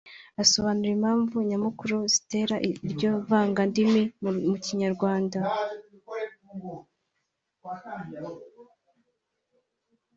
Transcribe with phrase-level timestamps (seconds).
[0.43, 2.55] asobanura impamvu nyamukuru zitera
[2.87, 4.01] iryo vangandimi
[4.49, 5.39] mu Kinyarwanda